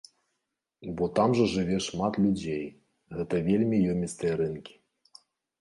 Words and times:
Бо 1.01 1.09
там 1.19 1.35
жа 1.39 1.45
жыве 1.51 1.77
шмат 1.87 2.13
людзей, 2.23 2.63
гэта 3.19 3.45
вельмі 3.51 3.83
ёмістыя 3.95 4.33
рынкі. 4.41 4.75